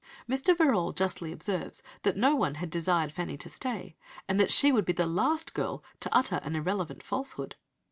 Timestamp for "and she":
4.27-4.71